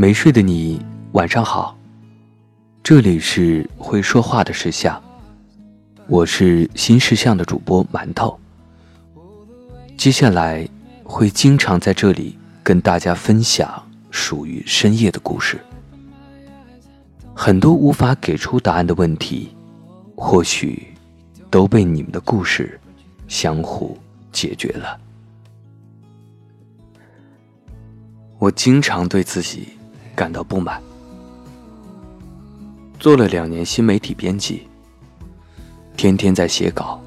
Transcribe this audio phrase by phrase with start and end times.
[0.00, 0.80] 没睡的你，
[1.12, 1.76] 晚上好。
[2.82, 4.98] 这里是会说话的石像，
[6.06, 8.40] 我是新石像的主播馒头。
[9.98, 10.66] 接下来
[11.04, 13.70] 会经常在这里跟大家分享
[14.10, 15.60] 属于深夜的故事。
[17.34, 19.54] 很多无法给出答案的问题，
[20.16, 20.94] 或许
[21.50, 22.80] 都被你们的故事
[23.28, 23.98] 相互
[24.32, 24.98] 解决了。
[28.38, 29.68] 我经常对自己。
[30.20, 30.78] 感到不满。
[32.98, 34.68] 做了两年新媒体编辑，
[35.96, 37.02] 天天在写稿，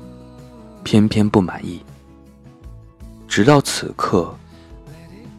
[0.84, 1.80] 偏偏不满意。
[3.27, 4.36] 直到此刻，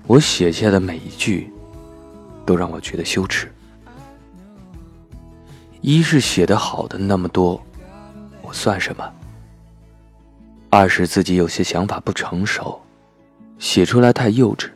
[0.06, 1.52] 我写下的每一句，
[2.46, 3.52] 都让我觉得羞耻。
[5.80, 7.60] 一是写的好的那么多，
[8.40, 9.12] 我算什么？
[10.70, 12.80] 二是自己有些想法不成熟，
[13.58, 14.70] 写出来太幼稚。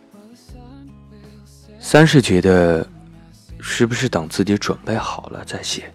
[1.91, 2.87] 三是觉得，
[3.61, 5.91] 是不是等自己准备好了再写？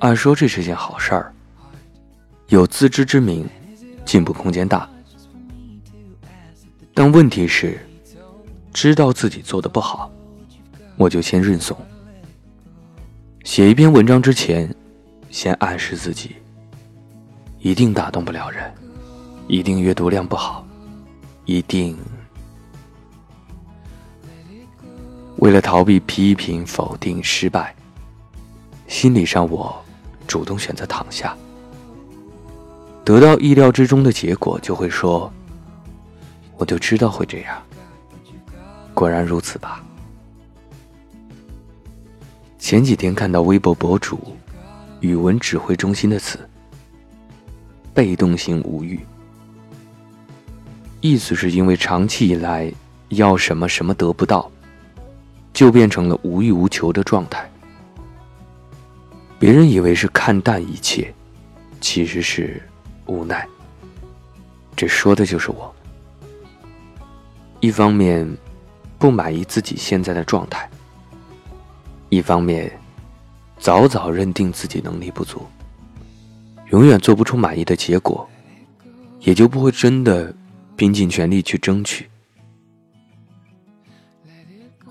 [0.00, 1.32] 按说这是件好事儿，
[2.48, 3.48] 有自知之明，
[4.04, 4.90] 进步空间大。
[6.92, 7.78] 但问题是，
[8.72, 10.10] 知道自己做的不好，
[10.96, 11.78] 我就先认怂。
[13.44, 14.68] 写一篇文章之前，
[15.30, 16.34] 先暗示自己，
[17.60, 18.74] 一定打动不了人，
[19.46, 20.66] 一定阅读量不好，
[21.44, 21.96] 一定。
[25.38, 27.74] 为了逃避批评、否定、失败，
[28.88, 29.80] 心理上我
[30.26, 31.36] 主动选择躺下。
[33.04, 35.32] 得到意料之中的结果，就会说
[36.58, 37.56] ：“我就知道会这样。”
[38.92, 39.82] 果然如此吧。
[42.58, 44.18] 前几天看到微博博主
[44.98, 46.38] 语文指挥中心的词
[47.94, 48.98] “被动型无欲”，
[51.00, 52.70] 意思是因为长期以来
[53.10, 54.50] 要什么什么得不到。
[55.58, 57.50] 就变成了无欲无求的状态。
[59.40, 61.12] 别人以为是看淡一切，
[61.80, 62.62] 其实是
[63.06, 63.44] 无奈。
[64.76, 65.74] 这说的就是我。
[67.58, 68.24] 一方面
[69.00, 70.70] 不满意自己现在的状态，
[72.08, 72.70] 一方面
[73.58, 75.44] 早早认定自己能力不足，
[76.70, 78.28] 永远做不出满意的结果，
[79.18, 80.32] 也就不会真的
[80.76, 82.08] 拼尽全力去争取。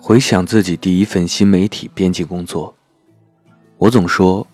[0.07, 2.73] 回想自己第一份新媒体编辑工作，
[3.78, 4.47] 我总说，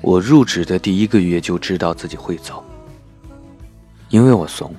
[0.00, 2.62] 我入职的第一个月就知道自己会走，
[4.08, 4.72] 因为我怂，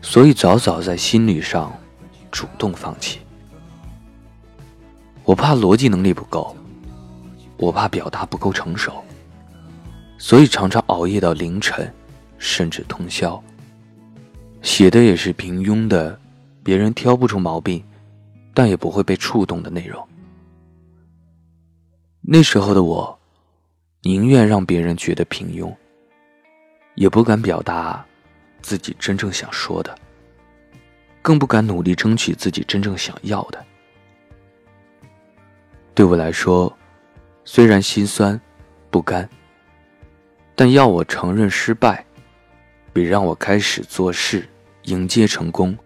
[0.00, 1.76] 所以早早在心理上
[2.30, 3.18] 主动放弃。
[5.24, 6.56] 我怕逻辑能力不够，
[7.56, 9.02] 我怕表达不够成熟，
[10.16, 11.92] 所以常常熬夜到凌晨，
[12.38, 13.42] 甚至通宵，
[14.62, 16.16] 写的也是平庸的，
[16.62, 17.82] 别人挑不出毛病。
[18.56, 20.02] 但也不会被触动的内容。
[22.22, 23.18] 那时候的我，
[24.00, 25.70] 宁愿让别人觉得平庸，
[26.94, 28.02] 也不敢表达
[28.62, 29.94] 自己真正想说的，
[31.20, 33.62] 更不敢努力争取自己真正想要的。
[35.94, 36.74] 对我来说，
[37.44, 38.40] 虽然心酸、
[38.90, 39.28] 不甘，
[40.54, 42.02] 但要我承认失败，
[42.94, 44.48] 比让我开始做事、
[44.84, 45.76] 迎接成功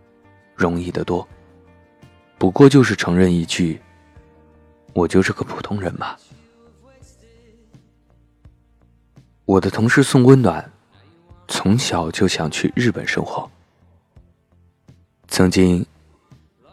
[0.54, 1.26] 容易得多。
[2.40, 3.78] 不过就是承认一句，
[4.94, 6.16] 我就是个普通人嘛。
[9.44, 10.72] 我的同事宋温暖，
[11.48, 13.48] 从小就想去日本生活。
[15.28, 15.84] 曾经，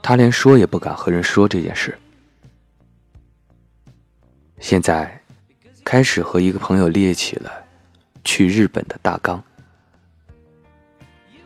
[0.02, 2.00] 他连说也不敢和人说这件事。
[4.60, 5.22] 现在，
[5.84, 7.52] 开始和一个朋友列起了
[8.24, 9.44] 去日本的大纲。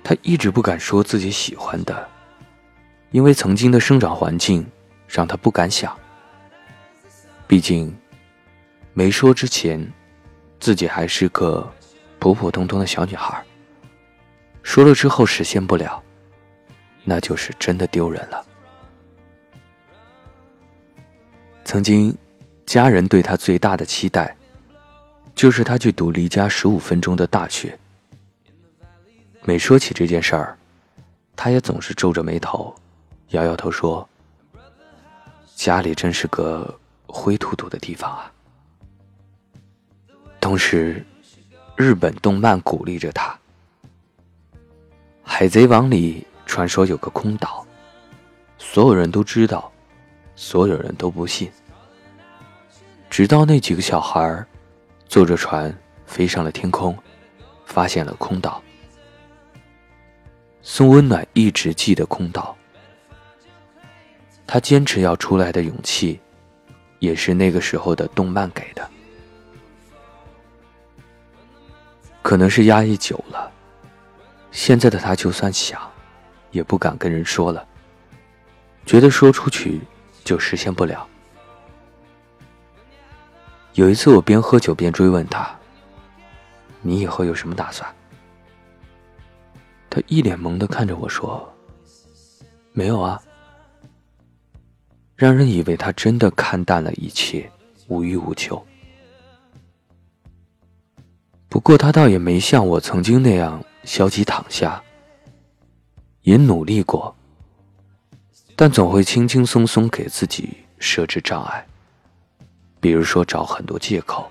[0.04, 2.08] 他一直不敢说自己喜欢的。
[3.12, 4.66] 因为曾经的生长环境，
[5.08, 5.96] 让他不敢想。
[7.46, 7.94] 毕竟，
[8.94, 9.86] 没说之前，
[10.60, 11.70] 自己还是个
[12.20, 13.44] 普普通通的小女孩。
[14.64, 16.02] 说了之后实现不了，
[17.04, 18.46] 那就是真的丢人了。
[21.66, 22.16] 曾经，
[22.66, 24.34] 家人对他最大的期待，
[25.36, 27.78] 就是他去读离家十五分钟的大学。
[29.44, 30.58] 每说起这件事儿，
[31.36, 32.74] 他也总是皱着眉头。
[33.32, 34.08] 摇摇头说
[35.56, 38.32] ：“家里真是个灰突突的地方啊。”
[40.42, 41.06] 同时，
[41.76, 43.32] 日本动漫鼓励着他，
[45.24, 47.66] 《海贼王》里传说有个空岛，
[48.58, 49.72] 所有人都知道，
[50.36, 51.50] 所有人都不信，
[53.10, 54.46] 直到那几个小孩
[55.08, 55.74] 坐着船
[56.06, 56.98] 飞上了天空，
[57.66, 58.62] 发现了空岛。
[60.62, 62.58] 宋温暖一直记得空岛。
[64.54, 66.20] 他坚持要出来的勇气，
[67.00, 68.86] 也是那个时候的动漫给的。
[72.22, 73.50] 可能是压抑久了，
[74.52, 75.80] 现在的他就算想，
[76.52, 77.66] 也不敢跟人说了，
[78.86, 79.80] 觉得说出去
[80.26, 81.08] 就实现不了。
[83.76, 85.50] 有一次，我边喝酒边追问他
[86.84, 87.90] ：“你以后有什么打算？”
[89.90, 91.50] 他一脸懵的看着我说
[92.76, 93.18] ：“没有啊。”
[95.22, 97.48] 让人以为他真的看淡了一切，
[97.88, 98.60] 无欲无求。
[101.48, 104.82] 不过他倒也没像我曾经那样消极躺下，
[106.24, 107.16] 也努力过，
[108.56, 111.64] 但总会轻轻松松给自己设置障碍。
[112.80, 114.28] 比如说找很多借口。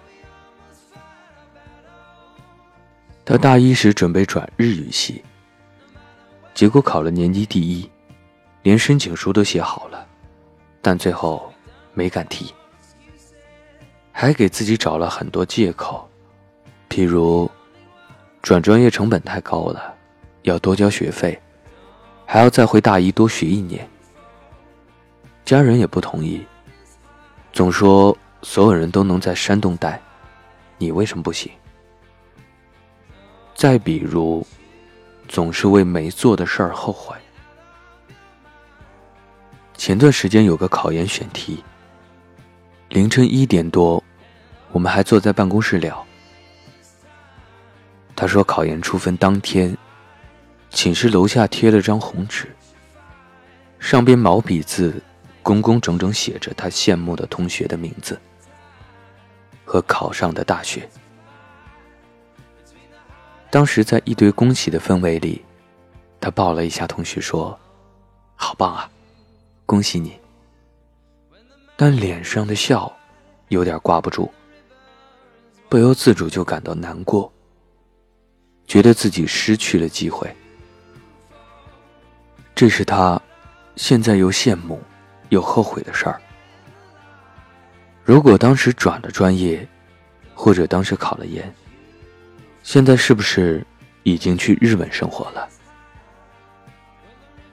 [3.24, 5.22] 他大一时准备转日语系，
[6.52, 7.88] 结果考了年级第一，
[8.64, 10.04] 连申请书都写好了，
[10.80, 11.52] 但最后
[11.94, 12.52] 没敢提。
[14.12, 16.08] 还给自己找了很多借口，
[16.88, 17.50] 譬如
[18.42, 19.94] 转专业成本太高了，
[20.42, 21.40] 要多交学费，
[22.26, 23.88] 还要再回大一多学一年。
[25.44, 26.44] 家人也不同意，
[27.52, 28.16] 总说。
[28.42, 30.00] 所有人都能在山洞待，
[30.78, 31.52] 你为什么不行？
[33.54, 34.46] 再比如，
[35.28, 37.14] 总是为没做的事儿后悔。
[39.80, 41.64] 前段时间有个考研选题，
[42.90, 44.04] 凌晨一点多，
[44.72, 46.06] 我们还坐在办公室聊。
[48.14, 49.74] 他说考研出分当天，
[50.68, 52.54] 寝室楼下贴了张红纸，
[53.78, 55.02] 上边毛笔字，
[55.42, 58.20] 工工整整写着他羡慕的同学的名字。
[59.64, 60.86] 和考上的大学。
[63.48, 65.42] 当时在一堆恭喜的氛围里，
[66.20, 67.58] 他抱了一下同学，说
[68.36, 68.90] ：“好棒啊，
[69.70, 70.18] 恭喜你。”
[71.78, 72.92] 但脸上的笑
[73.50, 74.28] 有点挂不住，
[75.68, 77.32] 不由自主就感到难过，
[78.66, 80.28] 觉得自己失去了机会。
[82.52, 83.22] 这是他
[83.76, 84.82] 现在又羡慕
[85.28, 86.20] 又后悔的事儿。
[88.02, 89.66] 如果当时转了专业，
[90.34, 91.54] 或者当时考了研，
[92.64, 93.64] 现在是不是
[94.02, 95.48] 已经去日本生活了？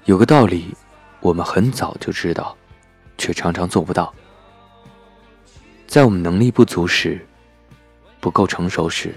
[0.05, 0.75] 有个道理，
[1.19, 2.55] 我们很早就知道，
[3.17, 4.13] 却常常做不到。
[5.87, 7.25] 在我们能力不足时，
[8.19, 9.15] 不够成熟时，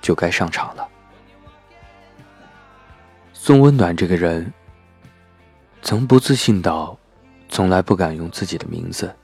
[0.00, 0.88] 就该上场了。
[3.32, 4.52] 宋温暖这个人，
[5.82, 6.98] 曾不自信到，
[7.48, 9.14] 从来不敢用自己的名字。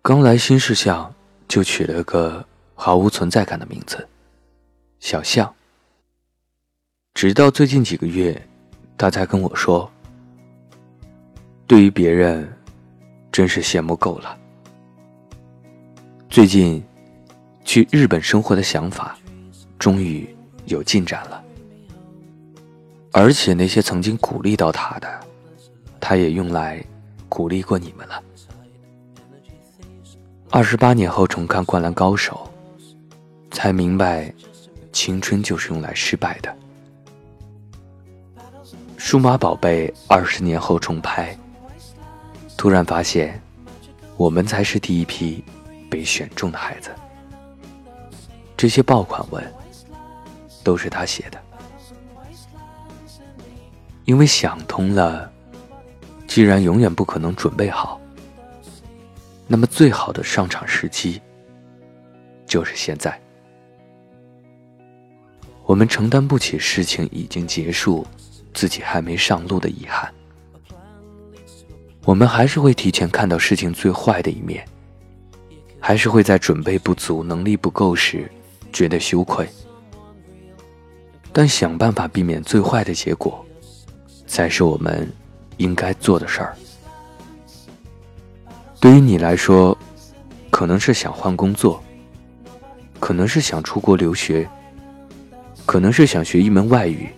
[0.00, 1.12] 刚来新事项，
[1.46, 2.44] 就取了个
[2.74, 4.08] 毫无存在感的名字——
[5.00, 5.52] 小象。
[7.12, 8.48] 直到最近几个月，
[8.96, 9.90] 他才跟我说
[11.68, 12.50] ：“对于别人，
[13.30, 14.36] 真是羡慕够了。”
[16.30, 16.82] 最近，
[17.62, 19.16] 去日本生活的想法，
[19.78, 20.28] 终于
[20.64, 21.44] 有进展了。
[23.12, 25.20] 而且那些曾经鼓励到他的，
[26.00, 26.82] 他也用来
[27.28, 28.22] 鼓励过你们了。
[30.50, 32.50] 二十八年后重看《灌篮高手》，
[33.54, 34.32] 才明白，
[34.90, 36.56] 青春就是用来失败的。
[38.96, 41.36] 数码宝贝二十年后重拍，
[42.58, 43.40] 突然发现，
[44.16, 45.44] 我们才是第一批
[45.88, 46.90] 被选中的孩子。
[48.56, 49.54] 这些爆款文，
[50.64, 51.40] 都是他写的。
[54.06, 55.30] 因为想通了，
[56.26, 58.00] 既然永远不可能准备好。
[59.46, 61.22] 那么，最好的上场时机
[62.44, 63.18] 就是现在。
[65.64, 68.04] 我们承担不起事情已经结束，
[68.52, 70.12] 自己还没上路的遗憾。
[72.08, 74.66] 我们还是会提前看到事情最坏的一面，
[75.78, 78.32] 还是会在准备不足、能力不够时
[78.72, 79.46] 觉得羞愧。
[81.34, 83.44] 但想办法避免最坏的结果，
[84.26, 85.06] 才是我们
[85.58, 86.56] 应该做的事儿。
[88.80, 89.76] 对于你来说，
[90.48, 91.78] 可能是想换工作，
[92.98, 94.48] 可能是想出国留学，
[95.66, 97.10] 可能是想学一门外语。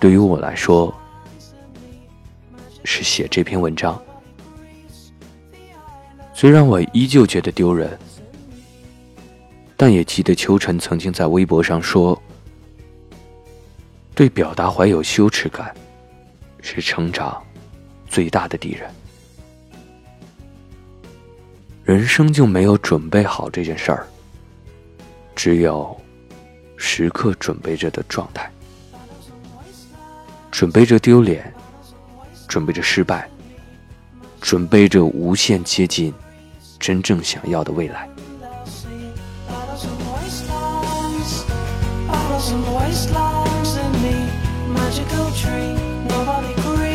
[0.00, 0.95] 对于我来说，
[2.96, 4.02] 是写这篇文章。
[6.32, 7.98] 虽然我依旧觉得丢人，
[9.76, 12.18] 但也记得秋晨曾经在微博上说
[14.16, 15.74] ：“对表达怀有羞耻感，
[16.62, 17.42] 是成长
[18.08, 18.90] 最大的敌人。”
[21.84, 24.06] 人生就没有准备好这件事儿，
[25.34, 25.94] 只有
[26.78, 28.50] 时刻准备着的状态。
[30.50, 31.52] 准备着丢脸，
[32.46, 33.28] 准备着失败，
[34.40, 36.12] 准备着无限接近
[36.78, 38.08] 真正想要的未来。
[42.38, 44.16] Some wastelands in the
[44.72, 45.74] magical tree.
[46.06, 46.85] Nobody grieves.